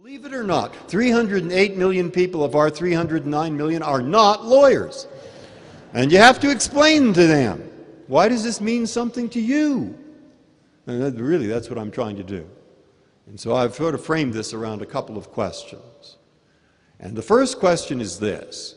Believe 0.00 0.24
it 0.24 0.32
or 0.32 0.44
not, 0.44 0.76
308 0.88 1.76
million 1.76 2.08
people 2.08 2.44
of 2.44 2.54
our 2.54 2.70
309 2.70 3.56
million 3.56 3.82
are 3.82 4.00
not 4.00 4.44
lawyers. 4.44 5.08
And 5.92 6.12
you 6.12 6.18
have 6.18 6.38
to 6.38 6.52
explain 6.52 7.12
to 7.14 7.26
them 7.26 7.68
why 8.06 8.28
does 8.28 8.44
this 8.44 8.60
mean 8.60 8.86
something 8.86 9.28
to 9.30 9.40
you? 9.40 9.98
And 10.86 11.02
that, 11.02 11.20
really, 11.20 11.48
that's 11.48 11.68
what 11.68 11.80
I'm 11.80 11.90
trying 11.90 12.14
to 12.14 12.22
do. 12.22 12.48
And 13.26 13.40
so 13.40 13.56
I've 13.56 13.74
sort 13.74 13.96
of 13.96 14.04
framed 14.04 14.34
this 14.34 14.54
around 14.54 14.82
a 14.82 14.86
couple 14.86 15.18
of 15.18 15.32
questions. 15.32 16.16
And 17.00 17.16
the 17.16 17.20
first 17.20 17.58
question 17.58 18.00
is 18.00 18.20
this 18.20 18.76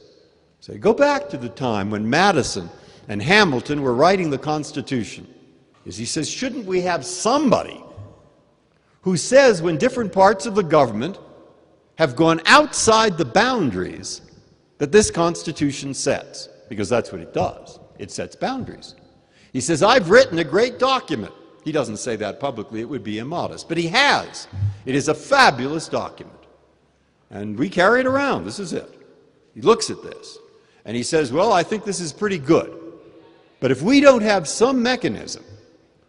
Say, 0.59 0.79
go 0.79 0.91
back 0.91 1.29
to 1.29 1.37
the 1.37 1.49
time 1.49 1.91
when 1.91 2.09
Madison 2.09 2.67
and 3.07 3.21
Hamilton 3.21 3.83
were 3.83 3.93
writing 3.93 4.31
the 4.31 4.39
Constitution. 4.39 5.31
Is 5.85 5.97
he 5.97 6.05
says, 6.05 6.27
shouldn't 6.27 6.65
we 6.65 6.81
have 6.81 7.05
somebody 7.05 7.83
who 9.01 9.17
says 9.17 9.61
when 9.61 9.77
different 9.77 10.11
parts 10.11 10.45
of 10.45 10.55
the 10.55 10.63
government 10.63 11.19
have 11.95 12.15
gone 12.15 12.41
outside 12.45 13.17
the 13.17 13.25
boundaries 13.25 14.21
that 14.77 14.91
this 14.91 15.11
Constitution 15.11 15.93
sets? 15.93 16.49
Because 16.69 16.89
that's 16.89 17.11
what 17.11 17.21
it 17.21 17.33
does. 17.33 17.79
It 17.99 18.11
sets 18.11 18.35
boundaries. 18.35 18.95
He 19.53 19.61
says, 19.61 19.83
I've 19.83 20.09
written 20.09 20.39
a 20.39 20.43
great 20.43 20.79
document. 20.79 21.33
He 21.63 21.71
doesn't 21.71 21.97
say 21.97 22.15
that 22.15 22.39
publicly, 22.39 22.81
it 22.81 22.89
would 22.89 23.03
be 23.03 23.19
immodest, 23.19 23.67
but 23.67 23.77
he 23.77 23.87
has. 23.89 24.47
It 24.85 24.95
is 24.95 25.07
a 25.07 25.13
fabulous 25.13 25.87
document. 25.87 26.37
And 27.29 27.57
we 27.57 27.69
carry 27.69 27.99
it 27.99 28.07
around. 28.07 28.45
This 28.45 28.59
is 28.59 28.73
it. 28.73 28.89
He 29.53 29.61
looks 29.61 29.89
at 29.89 30.01
this 30.01 30.37
and 30.85 30.95
he 30.95 31.03
says, 31.03 31.31
Well, 31.31 31.51
I 31.51 31.63
think 31.63 31.83
this 31.83 31.99
is 31.99 32.11
pretty 32.11 32.37
good. 32.37 32.77
But 33.59 33.71
if 33.71 33.81
we 33.81 33.99
don't 33.99 34.23
have 34.23 34.47
some 34.47 34.81
mechanism, 34.81 35.43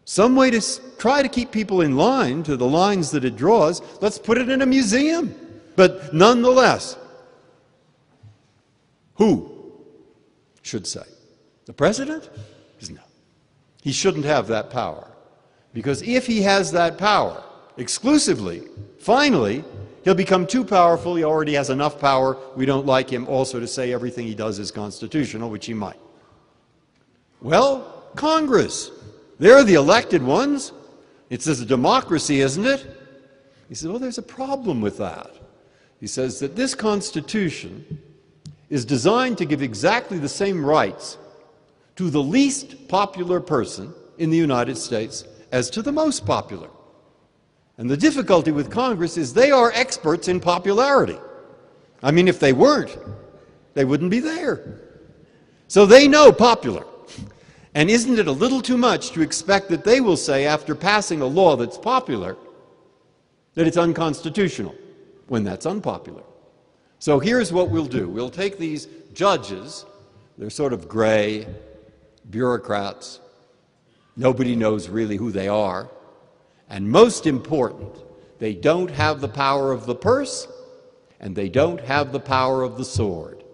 some 0.04 0.36
way 0.36 0.50
to 0.50 0.60
try 0.98 1.22
to 1.22 1.28
keep 1.28 1.50
people 1.50 1.80
in 1.80 1.96
line 1.96 2.42
to 2.44 2.56
the 2.56 2.66
lines 2.66 3.10
that 3.12 3.24
it 3.24 3.36
draws, 3.36 3.82
let's 4.00 4.18
put 4.18 4.38
it 4.38 4.48
in 4.48 4.62
a 4.62 4.66
museum. 4.66 5.34
But 5.76 6.12
nonetheless, 6.12 6.96
who 9.14 9.72
should 10.62 10.86
say? 10.86 11.04
The 11.66 11.72
president? 11.72 12.28
No. 12.90 13.00
He 13.82 13.92
shouldn't 13.92 14.24
have 14.24 14.48
that 14.48 14.70
power. 14.70 15.08
Because 15.72 16.02
if 16.02 16.26
he 16.26 16.42
has 16.42 16.72
that 16.72 16.98
power 16.98 17.42
exclusively, 17.76 18.62
finally, 18.98 19.64
he'll 20.04 20.14
become 20.14 20.46
too 20.46 20.64
powerful. 20.64 21.14
He 21.16 21.24
already 21.24 21.54
has 21.54 21.70
enough 21.70 21.98
power. 21.98 22.36
We 22.54 22.66
don't 22.66 22.86
like 22.86 23.08
him 23.08 23.26
also 23.28 23.58
to 23.60 23.66
say 23.66 23.92
everything 23.92 24.26
he 24.26 24.34
does 24.34 24.58
is 24.58 24.70
constitutional, 24.70 25.50
which 25.50 25.66
he 25.66 25.74
might. 25.74 25.98
Well, 27.40 28.04
Congress. 28.14 28.91
They're 29.42 29.64
the 29.64 29.74
elected 29.74 30.22
ones. 30.22 30.72
It's 31.28 31.48
a 31.48 31.66
democracy, 31.66 32.42
isn't 32.42 32.64
it? 32.64 32.86
He 33.68 33.74
says, 33.74 33.88
well, 33.88 33.98
there's 33.98 34.18
a 34.18 34.22
problem 34.22 34.80
with 34.80 34.98
that. 34.98 35.32
He 35.98 36.06
says 36.06 36.38
that 36.38 36.54
this 36.54 36.76
Constitution 36.76 38.00
is 38.70 38.84
designed 38.84 39.38
to 39.38 39.44
give 39.44 39.60
exactly 39.60 40.18
the 40.18 40.28
same 40.28 40.64
rights 40.64 41.18
to 41.96 42.08
the 42.08 42.22
least 42.22 42.86
popular 42.86 43.40
person 43.40 43.92
in 44.16 44.30
the 44.30 44.36
United 44.36 44.76
States 44.76 45.24
as 45.50 45.70
to 45.70 45.82
the 45.82 45.90
most 45.90 46.24
popular. 46.24 46.68
And 47.78 47.90
the 47.90 47.96
difficulty 47.96 48.52
with 48.52 48.70
Congress 48.70 49.16
is 49.16 49.34
they 49.34 49.50
are 49.50 49.72
experts 49.74 50.28
in 50.28 50.38
popularity. 50.38 51.18
I 52.00 52.12
mean, 52.12 52.28
if 52.28 52.38
they 52.38 52.52
weren't, 52.52 52.96
they 53.74 53.84
wouldn't 53.84 54.12
be 54.12 54.20
there. 54.20 54.82
So 55.66 55.84
they 55.84 56.06
know 56.06 56.30
popular. 56.30 56.84
And 57.74 57.90
isn't 57.90 58.18
it 58.18 58.26
a 58.26 58.32
little 58.32 58.60
too 58.60 58.76
much 58.76 59.12
to 59.12 59.22
expect 59.22 59.68
that 59.70 59.84
they 59.84 60.00
will 60.00 60.16
say, 60.16 60.46
after 60.46 60.74
passing 60.74 61.22
a 61.22 61.26
law 61.26 61.56
that's 61.56 61.78
popular, 61.78 62.36
that 63.54 63.66
it's 63.66 63.78
unconstitutional 63.78 64.74
when 65.28 65.44
that's 65.44 65.64
unpopular? 65.64 66.22
So 66.98 67.18
here's 67.18 67.52
what 67.52 67.70
we'll 67.70 67.86
do 67.86 68.08
we'll 68.08 68.30
take 68.30 68.58
these 68.58 68.86
judges, 69.14 69.86
they're 70.36 70.50
sort 70.50 70.72
of 70.72 70.88
gray, 70.88 71.46
bureaucrats, 72.28 73.20
Nobody 74.16 74.54
knows 74.54 74.88
really 74.88 75.16
who 75.16 75.30
they 75.30 75.48
are. 75.48 75.90
And 76.68 76.90
most 76.90 77.26
important, 77.26 78.02
they 78.38 78.54
don't 78.54 78.90
have 78.90 79.20
the 79.20 79.28
power 79.28 79.72
of 79.72 79.86
the 79.86 79.94
purse 79.94 80.46
and 81.20 81.34
they 81.34 81.48
don't 81.48 81.80
have 81.80 82.12
the 82.12 82.20
power 82.20 82.62
of 82.62 82.76
the 82.76 82.84
sword. 82.84 83.44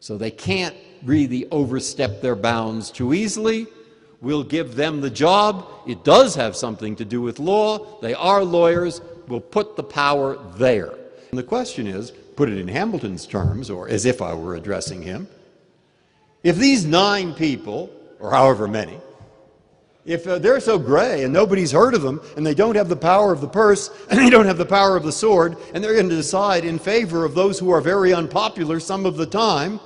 So 0.00 0.18
they 0.18 0.30
can't 0.30 0.76
really 1.04 1.48
overstep 1.50 2.20
their 2.20 2.36
bounds 2.36 2.90
too 2.90 3.14
easily. 3.14 3.66
We'll 4.20 4.44
give 4.44 4.74
them 4.74 5.00
the 5.00 5.10
job. 5.10 5.66
It 5.86 6.02
does 6.02 6.34
have 6.34 6.56
something 6.56 6.96
to 6.96 7.04
do 7.04 7.20
with 7.20 7.38
law. 7.38 8.00
They 8.00 8.14
are 8.14 8.42
lawyers. 8.42 9.00
We'll 9.28 9.40
put 9.40 9.76
the 9.76 9.82
power 9.82 10.38
there. 10.56 10.94
And 11.30 11.38
the 11.38 11.42
question 11.42 11.86
is 11.86 12.10
put 12.10 12.48
it 12.48 12.58
in 12.58 12.68
Hamilton's 12.68 13.26
terms, 13.26 13.70
or 13.70 13.88
as 13.88 14.06
if 14.06 14.20
I 14.20 14.34
were 14.34 14.56
addressing 14.56 15.02
him. 15.02 15.28
If 16.42 16.56
these 16.56 16.84
nine 16.84 17.32
people, 17.34 17.90
or 18.18 18.30
however 18.30 18.66
many, 18.66 18.98
if 20.04 20.26
uh, 20.26 20.38
they're 20.38 20.60
so 20.60 20.78
gray 20.78 21.24
and 21.24 21.32
nobody's 21.32 21.72
heard 21.72 21.94
of 21.94 22.02
them 22.02 22.20
and 22.36 22.46
they 22.46 22.54
don't 22.54 22.76
have 22.76 22.88
the 22.88 22.96
power 22.96 23.32
of 23.32 23.40
the 23.40 23.48
purse 23.48 23.90
and 24.10 24.18
they 24.18 24.30
don't 24.30 24.46
have 24.46 24.58
the 24.58 24.66
power 24.66 24.96
of 24.96 25.02
the 25.02 25.12
sword 25.12 25.56
and 25.72 25.82
they're 25.82 25.94
going 25.94 26.08
to 26.08 26.16
decide 26.16 26.64
in 26.64 26.78
favor 26.78 27.24
of 27.24 27.34
those 27.34 27.58
who 27.58 27.70
are 27.70 27.80
very 27.80 28.12
unpopular 28.12 28.80
some 28.80 29.06
of 29.06 29.16
the 29.16 29.26
time, 29.26 29.80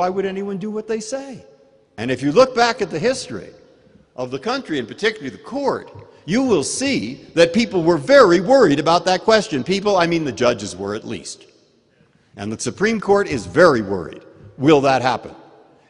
why 0.00 0.08
would 0.08 0.24
anyone 0.24 0.56
do 0.56 0.70
what 0.70 0.88
they 0.88 0.98
say? 0.98 1.44
And 1.98 2.10
if 2.10 2.22
you 2.22 2.32
look 2.32 2.56
back 2.56 2.80
at 2.80 2.88
the 2.88 2.98
history 2.98 3.50
of 4.16 4.30
the 4.30 4.38
country 4.38 4.78
and 4.78 4.88
particularly 4.88 5.28
the 5.28 5.42
court, 5.42 5.92
you 6.24 6.42
will 6.42 6.64
see 6.64 7.26
that 7.34 7.52
people 7.52 7.82
were 7.82 7.98
very 7.98 8.40
worried 8.40 8.80
about 8.80 9.04
that 9.04 9.20
question. 9.20 9.62
People, 9.62 9.98
I 9.98 10.06
mean 10.06 10.24
the 10.24 10.32
judges 10.32 10.74
were 10.74 10.94
at 10.94 11.04
least. 11.04 11.44
And 12.36 12.50
the 12.50 12.58
Supreme 12.58 12.98
Court 12.98 13.28
is 13.28 13.44
very 13.44 13.82
worried. 13.82 14.22
Will 14.56 14.80
that 14.80 15.02
happen? 15.02 15.34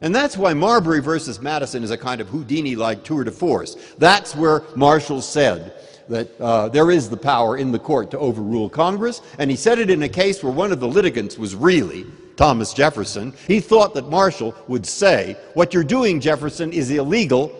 And 0.00 0.12
that's 0.12 0.36
why 0.36 0.54
Marbury 0.54 1.00
versus 1.00 1.40
Madison 1.40 1.84
is 1.84 1.92
a 1.92 1.96
kind 1.96 2.20
of 2.20 2.28
Houdini 2.30 2.74
like 2.74 3.04
tour 3.04 3.22
de 3.22 3.30
force. 3.30 3.76
That's 3.98 4.34
where 4.34 4.64
Marshall 4.74 5.22
said 5.22 5.72
that 6.08 6.40
uh, 6.40 6.68
there 6.68 6.90
is 6.90 7.08
the 7.08 7.16
power 7.16 7.58
in 7.58 7.70
the 7.70 7.78
court 7.78 8.10
to 8.10 8.18
overrule 8.18 8.68
Congress, 8.68 9.22
and 9.38 9.48
he 9.48 9.56
said 9.56 9.78
it 9.78 9.88
in 9.88 10.02
a 10.02 10.08
case 10.08 10.42
where 10.42 10.52
one 10.52 10.72
of 10.72 10.80
the 10.80 10.88
litigants 10.88 11.38
was 11.38 11.54
really 11.54 12.06
Thomas 12.40 12.72
Jefferson. 12.72 13.34
He 13.46 13.60
thought 13.60 13.92
that 13.92 14.08
Marshall 14.08 14.54
would 14.66 14.86
say, 14.86 15.36
What 15.52 15.74
you're 15.74 15.84
doing, 15.84 16.20
Jefferson, 16.20 16.72
is 16.72 16.90
illegal. 16.90 17.54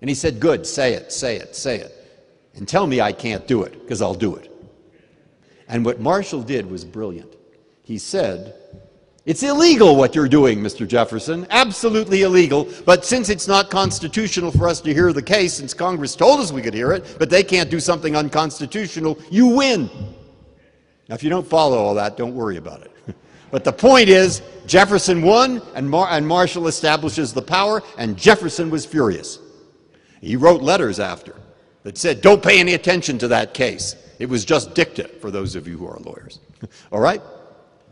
And 0.00 0.10
he 0.10 0.16
said, 0.16 0.40
Good, 0.40 0.66
say 0.66 0.94
it, 0.94 1.12
say 1.12 1.36
it, 1.36 1.54
say 1.54 1.76
it. 1.76 1.94
And 2.56 2.66
tell 2.66 2.88
me 2.88 3.00
I 3.00 3.12
can't 3.12 3.46
do 3.46 3.62
it, 3.62 3.80
because 3.80 4.02
I'll 4.02 4.14
do 4.14 4.34
it. 4.34 4.50
And 5.68 5.84
what 5.84 6.00
Marshall 6.00 6.42
did 6.42 6.68
was 6.68 6.84
brilliant. 6.84 7.36
He 7.84 7.98
said, 7.98 8.56
it's 9.26 9.44
illegal 9.44 9.94
what 9.94 10.16
you're 10.16 10.28
doing, 10.28 10.58
Mr. 10.58 10.88
Jefferson, 10.88 11.46
absolutely 11.50 12.22
illegal. 12.22 12.68
But 12.84 13.04
since 13.04 13.28
it's 13.28 13.46
not 13.46 13.70
constitutional 13.70 14.50
for 14.50 14.66
us 14.66 14.80
to 14.80 14.92
hear 14.92 15.12
the 15.12 15.22
case, 15.22 15.52
since 15.52 15.72
Congress 15.72 16.16
told 16.16 16.40
us 16.40 16.50
we 16.50 16.62
could 16.62 16.74
hear 16.74 16.90
it, 16.90 17.16
but 17.20 17.30
they 17.30 17.44
can't 17.44 17.70
do 17.70 17.78
something 17.78 18.16
unconstitutional, 18.16 19.20
you 19.30 19.46
win. 19.46 19.88
Now, 21.08 21.14
if 21.14 21.22
you 21.22 21.30
don't 21.30 21.46
follow 21.46 21.76
all 21.78 21.94
that, 21.94 22.16
don't 22.16 22.34
worry 22.34 22.56
about 22.56 22.82
it. 22.82 22.90
But 23.50 23.64
the 23.64 23.72
point 23.72 24.08
is, 24.08 24.42
Jefferson 24.66 25.22
won, 25.22 25.62
and, 25.74 25.88
Mar 25.88 26.08
and 26.10 26.26
Marshall 26.26 26.68
establishes 26.68 27.32
the 27.32 27.42
power, 27.42 27.82
and 27.98 28.16
Jefferson 28.16 28.70
was 28.70 28.86
furious. 28.86 29.38
He 30.20 30.36
wrote 30.36 30.62
letters 30.62 31.00
after 31.00 31.34
that 31.82 31.96
said, 31.98 32.20
don't 32.20 32.42
pay 32.42 32.60
any 32.60 32.74
attention 32.74 33.18
to 33.18 33.28
that 33.28 33.54
case. 33.54 33.96
It 34.18 34.28
was 34.28 34.44
just 34.44 34.74
dicta 34.74 35.08
for 35.20 35.30
those 35.30 35.56
of 35.56 35.66
you 35.66 35.78
who 35.78 35.86
are 35.86 35.98
lawyers. 36.00 36.40
all 36.92 37.00
right? 37.00 37.22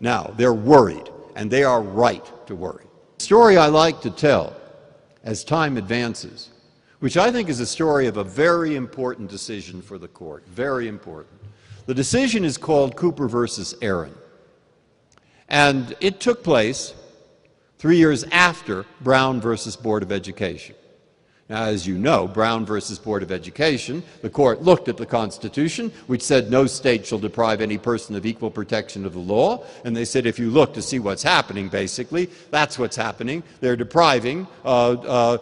Now, 0.00 0.34
they're 0.36 0.54
worried 0.54 1.10
and 1.34 1.50
they 1.50 1.64
are 1.64 1.80
right 1.80 2.24
to 2.46 2.54
worry. 2.54 2.84
The 3.18 3.24
story 3.24 3.56
I 3.56 3.66
like 3.66 4.00
to 4.02 4.10
tell 4.10 4.54
as 5.24 5.42
time 5.42 5.76
advances, 5.76 6.50
which 7.00 7.16
I 7.16 7.32
think 7.32 7.48
is 7.48 7.60
a 7.60 7.66
story 7.66 8.06
of 8.06 8.16
a 8.16 8.24
very 8.24 8.76
important 8.76 9.30
decision 9.30 9.80
for 9.80 9.98
the 9.98 10.08
court, 10.08 10.46
very 10.48 10.86
important. 10.88 11.40
The 11.86 11.94
decision 11.94 12.44
is 12.44 12.58
called 12.58 12.96
Cooper 12.96 13.28
versus 13.28 13.74
Aaron. 13.80 14.14
And 15.48 15.96
it 16.00 16.20
took 16.20 16.44
place 16.44 16.94
three 17.78 17.96
years 17.96 18.24
after 18.24 18.84
Brown 19.00 19.40
versus 19.40 19.76
Board 19.76 20.02
of 20.02 20.12
Education. 20.12 20.74
Now, 21.48 21.64
as 21.64 21.86
you 21.86 21.96
know, 21.96 22.28
Brown 22.28 22.66
versus 22.66 22.98
Board 22.98 23.22
of 23.22 23.32
Education, 23.32 24.02
the 24.20 24.28
court 24.28 24.60
looked 24.60 24.88
at 24.88 24.98
the 24.98 25.06
Constitution, 25.06 25.90
which 26.06 26.22
said 26.22 26.50
no 26.50 26.66
state 26.66 27.06
shall 27.06 27.18
deprive 27.18 27.62
any 27.62 27.78
person 27.78 28.14
of 28.16 28.26
equal 28.26 28.50
protection 28.50 29.06
of 29.06 29.14
the 29.14 29.18
law. 29.18 29.64
And 29.84 29.96
they 29.96 30.04
said 30.04 30.26
if 30.26 30.38
you 30.38 30.50
look 30.50 30.74
to 30.74 30.82
see 30.82 30.98
what's 30.98 31.22
happening, 31.22 31.70
basically, 31.70 32.28
that's 32.50 32.78
what's 32.78 32.96
happening. 32.96 33.42
They're 33.60 33.76
depriving 33.76 34.46
uh, 34.62 34.90
uh, 34.90 35.38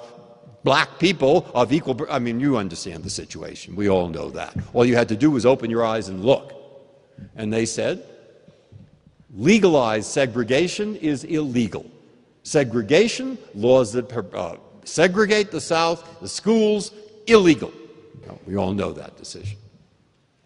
black 0.62 1.00
people 1.00 1.50
of 1.54 1.72
equal. 1.72 2.00
I 2.08 2.20
mean, 2.20 2.38
you 2.38 2.56
understand 2.56 3.02
the 3.02 3.10
situation. 3.10 3.74
We 3.74 3.88
all 3.88 4.08
know 4.08 4.30
that. 4.30 4.56
All 4.74 4.84
you 4.84 4.94
had 4.94 5.08
to 5.08 5.16
do 5.16 5.32
was 5.32 5.44
open 5.44 5.70
your 5.70 5.84
eyes 5.84 6.08
and 6.08 6.24
look. 6.24 6.52
And 7.34 7.52
they 7.52 7.66
said 7.66 8.04
legalized 9.34 10.10
segregation 10.10 10.96
is 10.96 11.24
illegal. 11.24 11.86
Segregation, 12.42 13.38
laws 13.54 13.92
that 13.92 14.12
uh, 14.34 14.56
segregate 14.84 15.50
the 15.50 15.60
South, 15.60 16.20
the 16.20 16.28
schools, 16.28 16.92
illegal. 17.26 17.72
we 18.46 18.56
all 18.56 18.72
know 18.72 18.92
that 18.92 19.16
decision. 19.16 19.58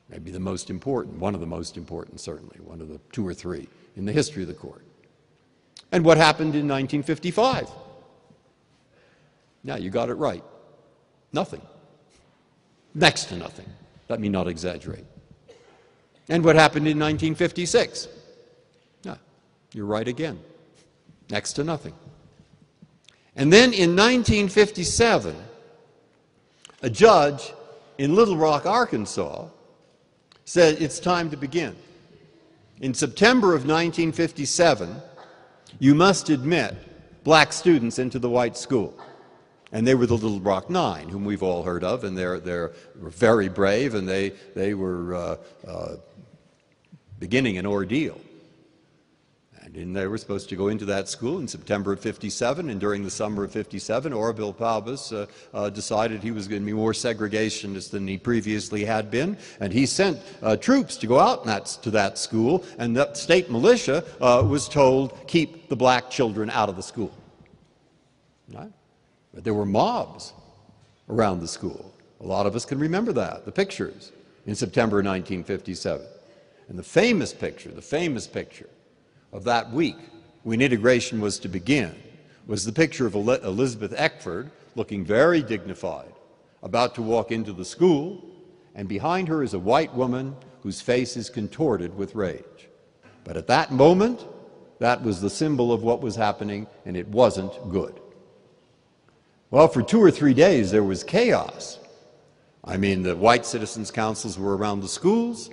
maybe 0.08 0.30
the 0.30 0.40
most 0.40 0.70
important, 0.70 1.18
one 1.18 1.34
of 1.34 1.40
the 1.40 1.46
most 1.46 1.76
important, 1.76 2.20
certainly, 2.20 2.56
one 2.60 2.80
of 2.80 2.88
the 2.88 2.98
two 3.12 3.26
or 3.26 3.34
three 3.34 3.68
in 3.96 4.04
the 4.04 4.12
history 4.12 4.42
of 4.42 4.48
the 4.48 4.54
court. 4.54 4.82
And 5.92 6.04
what 6.04 6.16
happened 6.16 6.54
in 6.54 6.68
1955? 6.68 7.68
Now, 9.62 9.76
you 9.76 9.90
got 9.90 10.08
it 10.08 10.14
right. 10.14 10.42
Nothing. 11.32 11.60
Next 12.94 13.24
to 13.26 13.36
nothing. 13.36 13.66
Let 14.08 14.20
me 14.20 14.28
not 14.28 14.48
exaggerate. 14.48 15.04
And 16.28 16.44
what 16.44 16.56
happened 16.56 16.86
in 16.86 16.98
1956? 16.98 18.08
You're 19.72 19.87
right 19.87 20.06
again. 20.06 20.38
Next 21.31 21.55
to 21.55 21.64
nothing. 21.64 21.94
And 23.37 23.52
then 23.52 23.72
in 23.72 23.96
1957, 23.96 25.37
a 26.82 26.90
judge 26.90 27.52
in 27.99 28.14
Little 28.14 28.37
Rock, 28.37 28.67
Arkansas, 28.67 29.46
said 30.44 30.82
it's 30.82 30.99
time 30.99 31.31
to 31.31 31.37
begin. 31.37 31.76
In 32.81 32.94
September 32.94 33.49
of 33.49 33.67
1957, 33.67 34.96
you 35.78 35.94
must 35.94 36.31
admit 36.31 36.75
black 37.23 37.52
students 37.52 37.99
into 37.99 38.19
the 38.19 38.28
white 38.28 38.56
school. 38.56 38.99
And 39.73 39.87
they 39.87 39.94
were 39.94 40.06
the 40.06 40.14
Little 40.14 40.40
Rock 40.40 40.69
Nine, 40.69 41.08
whom 41.08 41.25
we've 41.25 41.44
all 41.44 41.62
heard 41.62 41.84
of, 41.84 42.02
and 42.02 42.19
they're, 42.19 42.40
they're 42.40 42.73
very 42.96 43.49
brave, 43.49 43.94
and 43.94 44.08
they, 44.08 44.31
they 44.56 44.75
were 44.75 45.14
uh, 45.14 45.37
uh, 45.69 45.96
beginning 47.20 47.58
an 47.58 47.66
ordeal. 47.66 48.20
And 49.75 49.94
they 49.94 50.06
were 50.08 50.19
supposed 50.19 50.49
to 50.49 50.56
go 50.56 50.69
into 50.69 50.84
that 50.87 51.08
school 51.08 51.38
in 51.38 51.46
September 51.46 51.93
of 51.93 52.00
57, 52.00 52.70
and 52.70 52.81
during 52.81 53.05
the 53.05 53.11
summer 53.11 53.44
of 53.44 53.52
57, 53.52 54.12
Orval 54.12 54.55
Faubus 54.55 55.12
uh, 55.12 55.26
uh, 55.55 55.70
decided 55.70 56.22
he 56.22 56.32
was 56.32 56.49
going 56.49 56.62
to 56.62 56.67
be 56.67 56.72
more 56.72 56.93
segregationist 56.93 57.90
than 57.90 58.06
he 58.08 58.19
previously 58.19 58.84
had 58.84 59.11
been, 59.11 59.37
and 59.61 59.72
he 59.72 59.87
sent 59.87 60.19
uh, 60.43 60.56
troops 60.56 60.96
to 60.96 61.06
go 61.06 61.20
out 61.20 61.44
that, 61.44 61.67
to 61.82 61.90
that 61.93 62.19
school, 62.19 62.64
and 62.78 62.96
the 62.96 63.12
state 63.14 63.49
militia 63.49 64.05
uh, 64.20 64.44
was 64.44 64.69
told, 64.69 65.26
keep 65.28 65.69
the 65.69 65.76
black 65.76 66.11
children 66.11 66.50
out 66.50 66.69
of 66.69 66.75
the 66.75 66.82
school. 66.82 67.12
Right? 68.52 68.73
But 69.32 69.44
there 69.44 69.55
were 69.55 69.66
mobs 69.66 70.32
around 71.08 71.40
the 71.40 71.49
school. 71.49 71.94
A 72.20 72.26
lot 72.26 72.46
of 72.46 72.56
us 72.56 72.64
can 72.64 72.81
remember 72.81 73.12
that, 73.12 73.44
the 73.44 73.52
pictures 73.52 74.11
in 74.46 74.56
September 74.56 74.96
1957. 74.96 76.05
And 76.69 76.78
the 76.78 76.82
famous 76.82 77.32
picture, 77.32 77.70
the 77.70 77.82
famous 77.82 78.26
picture 78.26 78.69
of 79.32 79.44
that 79.44 79.70
week 79.70 79.96
when 80.42 80.60
integration 80.60 81.20
was 81.20 81.38
to 81.38 81.48
begin 81.48 81.94
was 82.46 82.64
the 82.64 82.72
picture 82.72 83.06
of 83.06 83.14
Elizabeth 83.14 83.94
Eckford 83.96 84.50
looking 84.74 85.04
very 85.04 85.42
dignified, 85.42 86.12
about 86.62 86.94
to 86.94 87.02
walk 87.02 87.30
into 87.30 87.52
the 87.52 87.64
school, 87.64 88.24
and 88.74 88.88
behind 88.88 89.28
her 89.28 89.42
is 89.42 89.54
a 89.54 89.58
white 89.58 89.94
woman 89.94 90.36
whose 90.62 90.80
face 90.80 91.16
is 91.16 91.30
contorted 91.30 91.96
with 91.96 92.14
rage. 92.14 92.68
But 93.24 93.36
at 93.36 93.46
that 93.48 93.70
moment, 93.70 94.26
that 94.78 95.02
was 95.02 95.20
the 95.20 95.30
symbol 95.30 95.72
of 95.72 95.82
what 95.82 96.00
was 96.00 96.16
happening, 96.16 96.66
and 96.84 96.96
it 96.96 97.06
wasn't 97.08 97.52
good. 97.70 98.00
Well, 99.50 99.68
for 99.68 99.82
two 99.82 100.02
or 100.02 100.10
three 100.10 100.34
days, 100.34 100.70
there 100.70 100.82
was 100.82 101.04
chaos. 101.04 101.78
I 102.64 102.76
mean, 102.76 103.02
the 103.02 103.16
white 103.16 103.44
citizens' 103.44 103.90
councils 103.90 104.38
were 104.38 104.56
around 104.56 104.80
the 104.80 104.88
schools. 104.88 105.50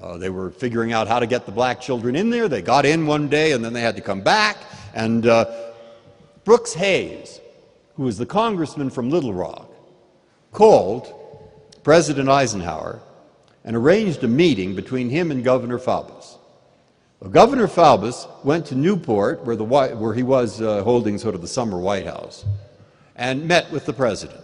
Uh, 0.00 0.16
they 0.18 0.30
were 0.30 0.50
figuring 0.50 0.92
out 0.92 1.06
how 1.06 1.18
to 1.18 1.26
get 1.26 1.46
the 1.46 1.52
black 1.52 1.80
children 1.80 2.16
in 2.16 2.30
there. 2.30 2.48
They 2.48 2.62
got 2.62 2.84
in 2.84 3.06
one 3.06 3.28
day 3.28 3.52
and 3.52 3.64
then 3.64 3.72
they 3.72 3.80
had 3.80 3.96
to 3.96 4.02
come 4.02 4.20
back. 4.20 4.56
And 4.94 5.26
uh, 5.26 5.72
Brooks 6.44 6.74
Hays, 6.74 7.40
who 7.94 8.04
was 8.04 8.18
the 8.18 8.26
congressman 8.26 8.90
from 8.90 9.10
Little 9.10 9.32
Rock, 9.32 9.70
called 10.52 11.12
President 11.82 12.28
Eisenhower 12.28 13.00
and 13.64 13.76
arranged 13.76 14.22
a 14.24 14.28
meeting 14.28 14.74
between 14.74 15.08
him 15.08 15.30
and 15.30 15.42
Governor 15.42 15.78
Faubus. 15.78 16.38
Well, 17.20 17.30
Governor 17.30 17.68
Faubus 17.68 18.26
went 18.44 18.66
to 18.66 18.74
Newport, 18.74 19.44
where, 19.44 19.56
the, 19.56 19.64
where 19.64 20.12
he 20.12 20.22
was 20.22 20.60
uh, 20.60 20.82
holding 20.82 21.16
sort 21.16 21.34
of 21.34 21.40
the 21.40 21.48
summer 21.48 21.78
White 21.78 22.06
House, 22.06 22.44
and 23.16 23.48
met 23.48 23.70
with 23.70 23.86
the 23.86 23.92
president. 23.92 24.43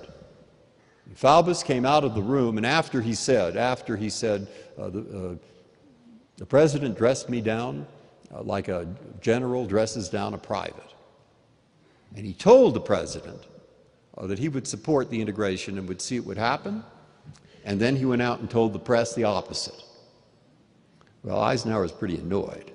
Faubus 1.15 1.65
came 1.65 1.85
out 1.85 2.05
of 2.05 2.15
the 2.15 2.23
room, 2.23 2.57
and 2.57 2.65
after 2.65 3.01
he 3.01 3.15
said, 3.15 3.57
after 3.57 3.97
he 3.97 4.09
said, 4.11 4.47
uh, 4.79 4.91
the, 4.91 5.01
uh, 5.01 5.35
the, 6.37 6.47
president 6.47 6.97
dressed 6.97 7.29
me 7.29 7.41
down 7.41 7.87
uh, 8.33 8.43
like 8.43 8.69
a 8.69 8.87
general 9.21 9.67
dresses 9.67 10.09
down 10.09 10.35
a 10.35 10.39
private. 10.39 10.95
And 12.17 12.25
he 12.25 12.33
told 12.33 12.75
the 12.75 12.81
president 12.81 13.47
uh, 14.17 14.27
that 14.27 14.39
he 14.39 14.49
would 14.49 14.67
support 14.67 15.11
the 15.11 15.21
integration 15.21 15.79
and 15.79 15.89
would 15.89 16.01
see 16.01 16.17
it 16.17 16.25
would 16.25 16.39
happen. 16.39 16.85
And 17.65 17.81
then 17.81 17.97
he 17.97 18.05
went 18.05 18.23
out 18.23 18.41
and 18.41 18.49
told 18.49 18.73
the 18.73 18.79
press 18.79 19.15
the 19.15 19.25
opposite. 19.25 19.83
Well, 21.23 21.41
Eisenhower 21.41 21.83
was 21.83 21.93
pretty 21.93 22.17
annoyed. 22.17 22.73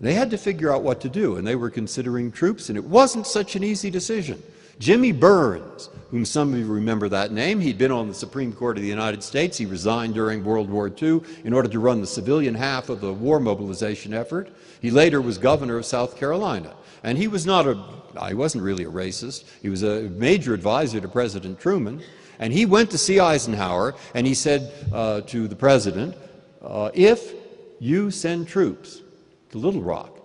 They 0.00 0.14
had 0.14 0.30
to 0.30 0.38
figure 0.38 0.72
out 0.72 0.82
what 0.82 1.02
to 1.02 1.10
do, 1.10 1.36
and 1.36 1.46
they 1.46 1.56
were 1.56 1.68
considering 1.68 2.32
troops, 2.32 2.70
and 2.70 2.78
it 2.78 2.84
wasn't 2.84 3.26
such 3.26 3.54
an 3.54 3.62
easy 3.62 3.90
decision. 3.90 4.42
Jimmy 4.80 5.12
Byrnes, 5.12 5.90
whom 6.10 6.24
some 6.24 6.54
of 6.54 6.58
you 6.58 6.64
remember 6.64 7.06
that 7.10 7.32
name, 7.32 7.60
he'd 7.60 7.76
been 7.76 7.92
on 7.92 8.08
the 8.08 8.14
Supreme 8.14 8.50
Court 8.50 8.78
of 8.78 8.82
the 8.82 8.88
United 8.88 9.22
States. 9.22 9.58
He 9.58 9.66
resigned 9.66 10.14
during 10.14 10.42
World 10.42 10.70
War 10.70 10.90
II 10.90 11.20
in 11.44 11.52
order 11.52 11.68
to 11.68 11.78
run 11.78 12.00
the 12.00 12.06
civilian 12.06 12.54
half 12.54 12.88
of 12.88 13.02
the 13.02 13.12
war 13.12 13.38
mobilization 13.40 14.14
effort. 14.14 14.48
He 14.80 14.90
later 14.90 15.20
was 15.20 15.36
governor 15.36 15.76
of 15.76 15.84
South 15.84 16.16
Carolina. 16.16 16.74
And 17.02 17.18
he 17.18 17.28
was 17.28 17.44
not 17.44 17.66
a, 17.66 17.78
I 18.18 18.32
wasn't 18.32 18.64
really 18.64 18.84
a 18.84 18.90
racist. 18.90 19.44
He 19.60 19.68
was 19.68 19.82
a 19.82 20.08
major 20.08 20.54
advisor 20.54 20.98
to 20.98 21.08
President 21.08 21.60
Truman. 21.60 22.02
And 22.38 22.50
he 22.50 22.64
went 22.64 22.90
to 22.92 22.98
see 22.98 23.20
Eisenhower 23.20 23.94
and 24.14 24.26
he 24.26 24.32
said 24.32 24.72
uh, 24.94 25.20
to 25.22 25.46
the 25.46 25.56
president, 25.56 26.16
uh, 26.62 26.90
if 26.94 27.34
you 27.80 28.10
send 28.10 28.48
troops 28.48 29.02
to 29.50 29.58
Little 29.58 29.82
Rock, 29.82 30.16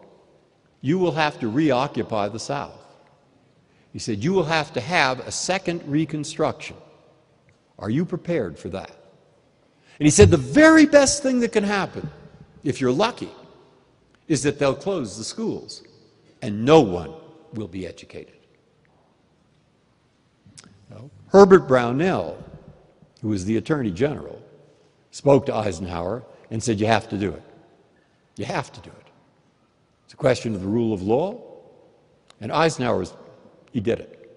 you 0.80 0.98
will 0.98 1.12
have 1.12 1.42
to 1.42 1.50
reoccupy 1.50 2.30
the 2.30 2.40
South. 2.40 2.85
He 3.96 4.00
said, 4.00 4.22
You 4.22 4.34
will 4.34 4.44
have 4.44 4.74
to 4.74 4.82
have 4.82 5.22
a 5.22 5.32
second 5.32 5.82
Reconstruction. 5.88 6.76
Are 7.80 7.90
you 7.90 8.04
prepared 8.04 8.60
for 8.60 8.68
that? 8.68 8.92
And 8.92 10.06
he 10.06 10.10
said, 10.10 10.30
The 10.30 10.36
very 10.36 10.86
best 10.86 11.24
thing 11.24 11.40
that 11.40 11.54
can 11.54 11.64
happen, 11.64 12.10
if 12.66 12.82
you're 12.82 12.92
lucky, 12.92 13.30
is 14.28 14.44
that 14.44 14.60
they'll 14.60 14.76
close 14.76 15.18
the 15.18 15.24
schools 15.24 15.82
and 16.42 16.66
no 16.66 16.82
one 16.82 17.14
will 17.54 17.70
be 17.70 17.88
educated. 17.88 18.36
Well, 20.90 21.10
Herbert 21.28 21.66
Brownell, 21.66 22.38
who 23.22 23.30
was 23.30 23.46
the 23.46 23.56
Attorney 23.56 23.92
General, 23.92 24.42
spoke 25.12 25.46
to 25.46 25.56
Eisenhower 25.56 26.22
and 26.52 26.62
said, 26.62 26.82
You 26.82 26.88
have 26.88 27.08
to 27.12 27.18
do 27.18 27.32
it. 27.32 27.44
You 28.36 28.44
have 28.44 28.74
to 28.74 28.82
do 28.82 28.90
it. 28.90 29.08
It's 30.04 30.14
a 30.14 30.18
question 30.18 30.54
of 30.54 30.60
the 30.60 30.68
rule 30.68 30.94
of 30.94 31.02
law. 31.02 31.42
And 32.42 32.52
Eisenhower 32.52 32.98
was 32.98 33.14
he 33.76 33.82
did 33.82 34.00
it. 34.00 34.32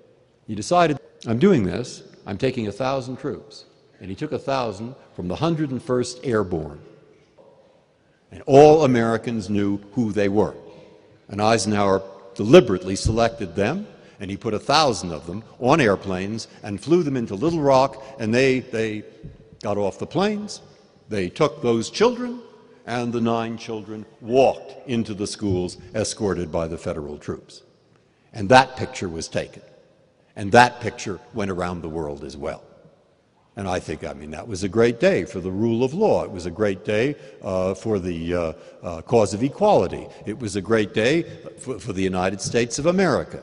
He 0.49 0.57
decided, 0.57 0.99
I'm 1.25 1.38
doing 1.38 1.62
this, 1.62 2.02
I'm 2.26 2.37
taking 2.37 2.66
a 2.66 2.73
thousand 2.73 3.18
troops. 3.18 3.66
And 4.00 4.11
he 4.11 4.16
took 4.16 4.33
a 4.33 4.38
thousand 4.38 4.97
from 5.14 5.28
the 5.28 5.37
101st 5.37 6.26
Airborne. 6.26 6.80
And 8.33 8.42
all 8.47 8.83
Americans 8.83 9.49
knew 9.49 9.78
who 9.92 10.11
they 10.11 10.28
were. 10.28 10.57
And 11.28 11.40
Eisenhower 11.40 12.02
deliberately 12.35 12.97
selected 12.97 13.54
them, 13.54 13.87
and 14.18 14.28
he 14.28 14.37
put 14.37 14.54
a 14.54 14.59
thousand 14.59 15.12
of 15.12 15.25
them 15.28 15.45
on 15.61 15.80
airplanes 15.80 16.49
and 16.64 16.80
flew 16.80 17.04
them 17.04 17.16
into 17.16 17.37
Little 17.37 17.61
Rock, 17.61 18.02
and 18.18 18.35
they, 18.35 18.59
they 18.59 19.04
got 19.62 19.78
off 19.78 20.00
the 20.00 20.07
planes. 20.07 20.62
They 21.09 21.28
took 21.28 21.62
those 21.62 21.90
children, 21.90 22.40
and 22.87 23.12
the 23.12 23.21
nine 23.21 23.57
children 23.57 24.04
walked 24.21 24.88
into 24.88 25.14
the 25.14 25.28
schools 25.28 25.78
escorted 25.95 26.50
by 26.50 26.66
the 26.66 26.76
federal 26.76 27.18
troops. 27.18 27.62
And 28.32 28.49
that 28.50 28.76
picture 28.76 29.08
was 29.08 29.28
taken. 29.28 29.62
And 30.37 30.52
that 30.52 30.80
picture 30.80 31.20
went 31.35 31.50
around 31.50 31.82
the 31.82 31.88
world 31.88 32.25
as 32.25 32.37
well. 32.37 32.62
And 33.56 33.66
I 33.66 33.80
think, 33.80 34.04
I 34.04 34.12
mean, 34.12 34.30
that 34.30 34.47
was 34.47 34.62
a 34.62 34.68
great 34.68 35.00
day 35.00 35.25
for 35.25 35.40
the 35.40 35.50
rule 35.50 35.82
of 35.82 35.92
law. 35.92 36.23
It 36.23 36.30
was 36.30 36.47
a 36.47 36.50
great 36.50 36.85
day 36.85 37.16
uh, 37.42 37.75
for 37.75 37.99
the 37.99 38.35
uh, 38.35 38.52
uh, 38.85 39.02
cause 39.02 39.35
of 39.35 39.42
equality. 39.42 40.06
It 40.26 40.38
was 40.38 40.54
a 40.54 40.61
great 40.61 40.94
day 40.94 41.25
for, 41.58 41.80
for 41.80 41.92
the 41.92 42.02
United 42.02 42.40
States 42.40 42.78
of 42.78 42.87
America. 42.87 43.42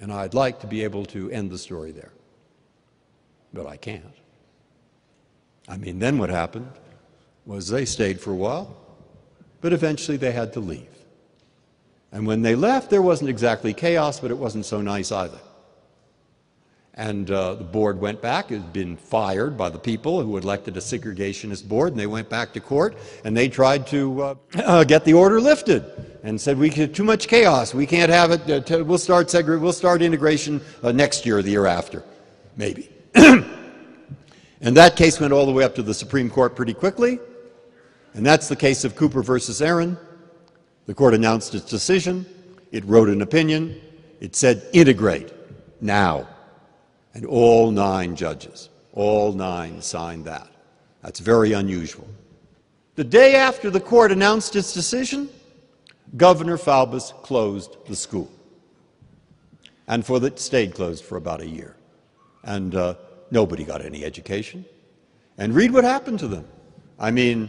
And 0.00 0.12
I'd 0.12 0.34
like 0.34 0.58
to 0.60 0.66
be 0.66 0.82
able 0.82 1.04
to 1.06 1.30
end 1.30 1.52
the 1.52 1.58
story 1.58 1.92
there. 1.92 2.10
But 3.52 3.66
I 3.66 3.76
can't. 3.76 4.14
I 5.68 5.76
mean, 5.76 6.00
then 6.00 6.18
what 6.18 6.30
happened 6.30 6.72
was 7.46 7.68
they 7.68 7.84
stayed 7.84 8.20
for 8.20 8.32
a 8.32 8.36
while, 8.36 8.76
but 9.60 9.72
eventually 9.72 10.16
they 10.16 10.32
had 10.32 10.52
to 10.54 10.60
leave. 10.60 10.89
And 12.12 12.26
when 12.26 12.42
they 12.42 12.54
left, 12.54 12.90
there 12.90 13.02
wasn't 13.02 13.30
exactly 13.30 13.72
chaos, 13.72 14.20
but 14.20 14.30
it 14.30 14.38
wasn't 14.38 14.66
so 14.66 14.80
nice 14.80 15.12
either. 15.12 15.38
And 16.94 17.30
uh, 17.30 17.54
the 17.54 17.64
board 17.64 18.00
went 18.00 18.20
back. 18.20 18.50
It 18.50 18.56
had 18.56 18.72
been 18.72 18.96
fired 18.96 19.56
by 19.56 19.70
the 19.70 19.78
people 19.78 20.20
who 20.20 20.36
elected 20.36 20.76
a 20.76 20.80
segregationist 20.80 21.66
board, 21.68 21.92
and 21.92 22.00
they 22.00 22.06
went 22.06 22.28
back 22.28 22.52
to 22.54 22.60
court 22.60 22.96
and 23.24 23.36
they 23.36 23.48
tried 23.48 23.86
to 23.88 24.22
uh, 24.22 24.34
uh, 24.56 24.84
get 24.84 25.04
the 25.04 25.14
order 25.14 25.40
lifted 25.40 25.84
and 26.24 26.38
said, 26.38 26.58
"We 26.58 26.68
too 26.68 27.04
much 27.04 27.28
chaos. 27.28 27.72
We 27.72 27.86
can't 27.86 28.10
have 28.10 28.32
it. 28.32 28.50
Uh, 28.50 28.60
t- 28.60 28.82
we'll 28.82 28.98
start 28.98 29.28
segre- 29.28 29.60
We'll 29.60 29.72
start 29.72 30.02
integration 30.02 30.60
uh, 30.82 30.92
next 30.92 31.24
year, 31.24 31.38
or 31.38 31.42
the 31.42 31.50
year 31.50 31.66
after, 31.66 32.02
maybe." 32.56 32.90
And 34.60 34.76
that 34.76 34.96
case 34.96 35.18
went 35.18 35.32
all 35.32 35.46
the 35.46 35.52
way 35.52 35.64
up 35.64 35.74
to 35.76 35.82
the 35.82 35.94
Supreme 35.94 36.28
Court 36.28 36.54
pretty 36.54 36.74
quickly. 36.74 37.18
And 38.12 38.26
that's 38.26 38.48
the 38.48 38.56
case 38.56 38.84
of 38.84 38.94
Cooper 38.94 39.22
versus 39.22 39.62
Aaron. 39.62 39.96
The 40.90 40.94
court 40.94 41.14
announced 41.14 41.54
its 41.54 41.70
decision. 41.70 42.26
It 42.72 42.84
wrote 42.84 43.08
an 43.08 43.22
opinion. 43.22 43.80
It 44.18 44.34
said, 44.34 44.66
integrate 44.72 45.32
now. 45.80 46.26
And 47.14 47.24
all 47.24 47.70
nine 47.70 48.16
judges, 48.16 48.70
all 48.92 49.32
nine 49.32 49.82
signed 49.82 50.24
that. 50.24 50.48
That's 51.00 51.20
very 51.20 51.52
unusual. 51.52 52.08
The 52.96 53.04
day 53.04 53.36
after 53.36 53.70
the 53.70 53.78
court 53.78 54.10
announced 54.10 54.56
its 54.56 54.72
decision, 54.72 55.28
Governor 56.16 56.58
Faubus 56.58 57.12
closed 57.22 57.76
the 57.86 57.94
school. 57.94 58.28
And 59.86 60.04
for 60.04 60.18
the, 60.18 60.36
stayed 60.38 60.74
closed 60.74 61.04
for 61.04 61.18
about 61.18 61.40
a 61.40 61.46
year. 61.46 61.76
And 62.42 62.74
uh, 62.74 62.94
nobody 63.30 63.62
got 63.62 63.80
any 63.80 64.04
education. 64.04 64.64
And 65.38 65.54
read 65.54 65.70
what 65.70 65.84
happened 65.84 66.18
to 66.18 66.26
them. 66.26 66.48
I 66.98 67.12
mean, 67.12 67.48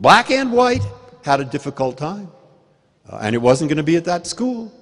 black 0.00 0.30
and 0.30 0.54
white 0.54 0.86
had 1.22 1.40
a 1.40 1.44
difficult 1.44 1.98
time. 1.98 2.30
Uh, 3.10 3.18
and 3.22 3.34
it 3.34 3.38
wasn't 3.38 3.68
going 3.68 3.78
to 3.78 3.82
be 3.82 3.96
at 3.96 4.04
that 4.04 4.26
school. 4.26 4.72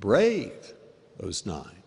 Brave, 0.00 0.72
those 1.18 1.46
nine. 1.46 1.82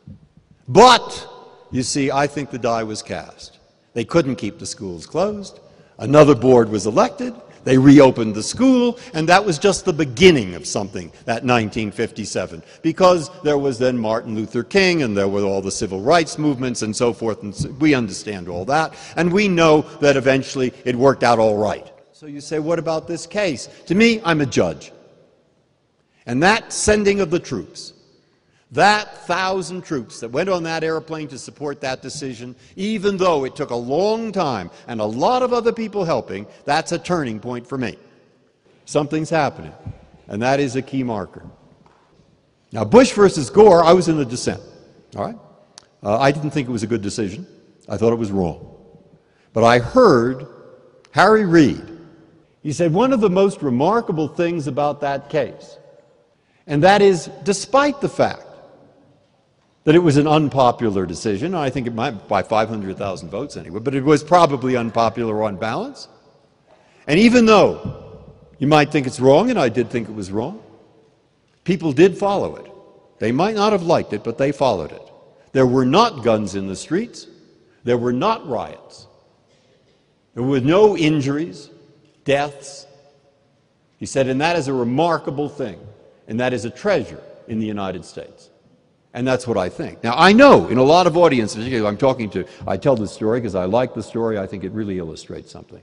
But, 0.68 1.28
you 1.72 1.84
see, 1.84 2.12
I 2.12 2.28
think 2.28 2.50
the 2.50 2.60
die 2.60 2.84
was 2.84 3.02
cast. 3.02 3.60
They 3.94 4.06
couldn't 4.06 4.36
keep 4.36 4.60
the 4.60 4.66
schools 4.66 5.06
closed. 5.06 5.60
Another 6.00 6.36
board 6.36 6.70
was 6.70 6.86
elected. 6.86 7.34
They 7.64 7.78
reopened 7.78 8.34
the 8.34 8.44
school, 8.44 8.98
and 9.14 9.28
that 9.28 9.44
was 9.44 9.60
just 9.60 9.84
the 9.84 9.92
beginning 9.92 10.56
of 10.56 10.66
something, 10.66 11.10
that 11.26 11.44
1957, 11.44 12.64
because 12.82 13.30
there 13.42 13.58
was 13.58 13.78
then 13.78 13.98
Martin 13.98 14.36
Luther 14.36 14.64
King, 14.64 15.04
and 15.04 15.18
there 15.18 15.28
were 15.28 15.42
all 15.42 15.62
the 15.62 15.72
civil 15.72 16.00
rights 16.00 16.38
movements 16.38 16.82
and 16.82 16.96
so 16.96 17.12
forth, 17.12 17.44
and 17.44 17.54
so 17.54 17.70
we 17.72 17.94
understand 17.94 18.48
all 18.48 18.64
that, 18.66 18.94
and 19.18 19.34
we 19.34 19.50
know 19.50 19.82
that 20.00 20.16
eventually 20.16 20.74
it 20.86 20.96
worked 20.96 21.24
out 21.24 21.40
all 21.40 21.58
right. 21.58 21.92
So 22.14 22.26
you 22.26 22.40
say, 22.40 22.60
what 22.60 22.80
about 22.80 23.06
this 23.06 23.28
case? 23.28 23.68
To 23.88 23.96
me, 23.96 24.22
I'm 24.24 24.40
a 24.40 24.46
judge. 24.46 24.94
And 26.28 26.44
that 26.44 26.72
sending 26.72 27.20
of 27.22 27.32
the 27.32 27.40
troops 27.40 27.94
that 28.72 29.26
thousand 29.26 29.84
troops 29.84 30.20
that 30.20 30.30
went 30.30 30.50
on 30.50 30.64
that 30.64 30.84
airplane 30.84 31.28
to 31.30 31.38
support 31.38 31.80
that 31.82 32.02
decision, 32.02 32.56
even 32.76 33.16
though 33.18 33.46
it 33.46 33.56
took 33.56 33.70
a 33.70 33.76
long 33.76 34.32
time 34.32 34.70
and 34.88 35.00
a 35.00 35.06
lot 35.06 35.42
of 35.42 35.54
other 35.54 35.72
people 35.72 36.04
helping, 36.04 36.46
that's 36.66 36.92
a 36.92 37.00
turning 37.00 37.40
point 37.40 37.66
for 37.66 37.78
me. 37.78 37.98
Something's 38.86 39.30
happening, 39.30 39.74
and 40.28 40.42
that 40.42 40.60
is 40.60 40.76
a 40.76 40.82
key 40.82 41.04
marker. 41.04 41.46
Now, 42.74 42.84
Bush 42.84 43.14
versus 43.14 43.50
Gore, 43.50 43.84
I 43.84 43.94
was 43.94 44.10
in 44.10 44.18
the 44.18 44.26
dissent. 44.26 44.62
All 45.16 45.26
right? 45.26 45.38
Uh, 46.04 46.18
I 46.18 46.32
didn't 46.32 46.52
think 46.52 46.68
it 46.68 46.72
was 46.72 46.84
a 46.84 46.88
good 46.88 47.02
decision. 47.02 47.48
I 47.88 47.96
thought 47.96 48.12
it 48.12 48.18
was 48.18 48.32
wrong. 48.32 48.76
But 49.54 49.64
I 49.64 49.80
heard 49.80 50.46
Harry 51.12 51.46
Reid. 51.46 51.82
He 52.64 52.74
said 52.74 52.94
one 52.94 53.14
of 53.14 53.22
the 53.22 53.30
most 53.30 53.62
remarkable 53.62 54.28
things 54.28 54.68
about 54.68 55.00
that 55.02 55.30
case, 55.30 55.78
and 56.68 56.84
that 56.84 57.02
is 57.02 57.30
despite 57.44 58.02
the 58.02 58.10
fact 58.10 58.44
that 59.86 59.96
it 59.96 60.00
was 60.00 60.18
an 60.18 60.28
unpopular 60.28 61.06
decision. 61.06 61.56
I 61.56 61.70
think 61.70 61.88
it 61.88 61.94
might 61.94 62.28
by 62.28 62.44
500,000 62.44 63.30
votes 63.30 63.56
anyway, 63.56 63.80
but 63.80 63.96
it 63.96 64.04
was 64.04 64.22
probably 64.22 64.76
unpopular 64.76 65.42
on 65.44 65.56
balance. 65.56 66.10
And 67.08 67.18
even 67.18 67.46
though 67.46 68.26
you 68.60 68.68
might 68.68 68.92
think 68.92 69.08
it's 69.08 69.22
wrong, 69.22 69.50
and 69.50 69.58
I 69.58 69.70
did 69.70 69.90
think 69.90 70.10
it 70.10 70.14
was 70.14 70.30
wrong, 70.30 70.62
people 71.64 71.94
did 71.94 72.18
follow 72.18 72.58
it. 72.58 72.70
They 73.20 73.32
might 73.32 73.56
not 73.56 73.72
have 73.72 73.84
liked 73.84 74.12
it, 74.12 74.26
but 74.26 74.38
they 74.38 74.52
followed 74.52 74.92
it. 74.92 75.02
There 75.54 75.66
were 75.66 75.86
not 75.86 76.22
guns 76.22 76.56
in 76.56 76.68
the 76.68 76.76
streets. 76.76 77.26
There 77.86 77.98
were 77.98 78.12
not 78.12 78.46
riots. 78.46 79.08
There 80.34 80.44
were 80.44 80.60
no 80.60 80.98
injuries, 80.98 81.70
deaths. 82.26 82.86
He 83.98 84.06
said, 84.06 84.28
and 84.28 84.42
that 84.42 84.58
is 84.58 84.68
a 84.68 84.74
remarkable 84.74 85.48
thing, 85.48 85.80
and 86.28 86.40
that 86.40 86.54
is 86.54 86.66
a 86.66 86.70
treasure 86.70 87.22
in 87.48 87.60
the 87.60 87.66
United 87.66 88.06
States. 88.06 88.50
And 89.14 89.28
that's 89.28 89.48
what 89.48 89.58
I 89.58 89.70
think. 89.70 90.04
Now, 90.04 90.14
I 90.16 90.34
know 90.34 90.68
in 90.68 90.78
a 90.78 90.84
lot 90.84 91.08
of 91.08 91.18
audiences, 91.18 91.66
I'm 91.84 91.98
talking 91.98 92.30
to, 92.32 92.46
I 92.68 92.78
tell 92.78 92.96
this 92.96 93.12
story 93.12 93.40
because 93.40 93.56
I 93.56 93.66
like 93.66 93.94
the 93.94 94.04
story. 94.04 94.38
I 94.38 94.46
think 94.46 94.64
it 94.64 94.72
really 94.74 95.00
illustrates 95.00 95.52
something. 95.52 95.82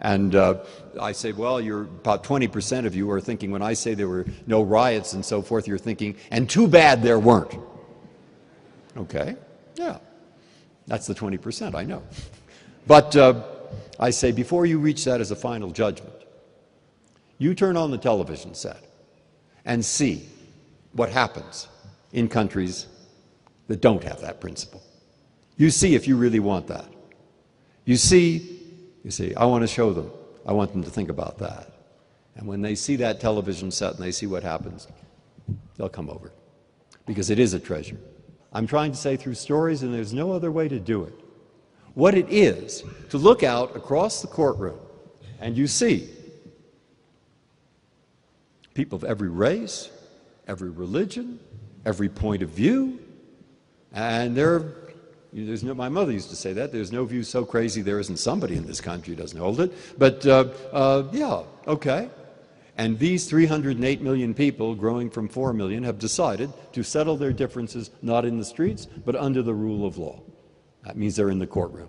And 0.00 0.34
uh, 0.34 0.64
I 1.00 1.12
say, 1.12 1.32
well, 1.32 1.60
you're 1.60 1.82
about 1.82 2.24
20% 2.24 2.86
of 2.86 2.94
you 2.94 3.10
are 3.10 3.20
thinking, 3.20 3.50
when 3.50 3.62
I 3.62 3.74
say 3.74 3.94
there 3.94 4.08
were 4.08 4.26
no 4.46 4.62
riots 4.62 5.12
and 5.12 5.24
so 5.24 5.42
forth, 5.42 5.68
you're 5.68 5.78
thinking, 5.78 6.16
and 6.30 6.48
too 6.48 6.66
bad 6.66 7.02
there 7.02 7.18
weren't. 7.18 7.54
Okay, 8.96 9.36
yeah. 9.76 9.98
That's 10.86 11.06
the 11.06 11.14
20%, 11.14 11.74
I 11.74 11.84
know. 11.84 12.02
But 12.86 13.14
uh, 13.14 13.42
I 14.00 14.10
say, 14.10 14.32
before 14.32 14.66
you 14.66 14.78
reach 14.78 15.04
that 15.04 15.20
as 15.20 15.30
a 15.30 15.36
final 15.36 15.70
judgment, 15.70 16.14
you 17.38 17.54
turn 17.54 17.76
on 17.76 17.90
the 17.90 17.98
television 17.98 18.54
set 18.54 18.91
and 19.64 19.84
see 19.84 20.28
what 20.92 21.10
happens 21.10 21.68
in 22.12 22.28
countries 22.28 22.86
that 23.68 23.80
don't 23.80 24.02
have 24.04 24.20
that 24.20 24.40
principle. 24.40 24.82
You 25.56 25.70
see 25.70 25.94
if 25.94 26.06
you 26.08 26.16
really 26.16 26.40
want 26.40 26.66
that. 26.68 26.86
You 27.84 27.96
see, 27.96 28.60
you 29.04 29.10
see, 29.10 29.34
I 29.34 29.44
want 29.44 29.62
to 29.62 29.68
show 29.68 29.92
them. 29.92 30.10
I 30.46 30.52
want 30.52 30.72
them 30.72 30.82
to 30.84 30.90
think 30.90 31.08
about 31.08 31.38
that. 31.38 31.72
And 32.36 32.46
when 32.46 32.62
they 32.62 32.74
see 32.74 32.96
that 32.96 33.20
television 33.20 33.70
set 33.70 33.94
and 33.94 34.02
they 34.02 34.12
see 34.12 34.26
what 34.26 34.42
happens, 34.42 34.88
they'll 35.76 35.88
come 35.88 36.10
over. 36.10 36.32
Because 37.06 37.30
it 37.30 37.38
is 37.38 37.54
a 37.54 37.60
treasure. 37.60 37.98
I'm 38.52 38.66
trying 38.66 38.92
to 38.92 38.96
say 38.96 39.16
through 39.16 39.34
stories, 39.34 39.82
and 39.82 39.92
there's 39.92 40.12
no 40.12 40.32
other 40.32 40.50
way 40.50 40.68
to 40.68 40.78
do 40.78 41.04
it. 41.04 41.14
What 41.94 42.14
it 42.14 42.26
is 42.30 42.82
to 43.10 43.18
look 43.18 43.42
out 43.42 43.76
across 43.76 44.22
the 44.22 44.28
courtroom 44.28 44.78
and 45.42 45.56
you 45.56 45.66
see 45.66 46.08
people 48.74 48.96
of 48.96 49.04
every 49.04 49.28
race, 49.28 49.90
every 50.46 50.70
religion, 50.70 51.38
every 51.84 52.08
point 52.08 52.42
of 52.42 52.50
view. 52.50 52.98
And 53.92 54.36
there, 54.36 54.72
there's 55.32 55.62
no, 55.62 55.74
my 55.74 55.88
mother 55.88 56.12
used 56.12 56.30
to 56.30 56.36
say 56.36 56.52
that. 56.54 56.72
There's 56.72 56.92
no 56.92 57.04
view 57.04 57.22
so 57.22 57.44
crazy 57.44 57.82
there 57.82 57.98
isn't 57.98 58.18
somebody 58.18 58.56
in 58.56 58.66
this 58.66 58.80
country 58.80 59.14
who 59.14 59.20
doesn't 59.20 59.38
hold 59.38 59.60
it. 59.60 59.72
But 59.98 60.26
uh, 60.26 60.48
uh, 60.72 61.04
yeah, 61.12 61.42
okay. 61.66 62.08
And 62.78 62.98
these 62.98 63.28
308 63.28 64.00
million 64.00 64.32
people, 64.32 64.74
growing 64.74 65.10
from 65.10 65.28
4 65.28 65.52
million, 65.52 65.82
have 65.82 65.98
decided 65.98 66.50
to 66.72 66.82
settle 66.82 67.16
their 67.16 67.32
differences 67.32 67.90
not 68.00 68.24
in 68.24 68.38
the 68.38 68.44
streets, 68.44 68.86
but 68.86 69.14
under 69.14 69.42
the 69.42 69.54
rule 69.54 69.86
of 69.86 69.98
law. 69.98 70.22
That 70.84 70.96
means 70.96 71.16
they're 71.16 71.30
in 71.30 71.38
the 71.38 71.46
courtroom. 71.46 71.88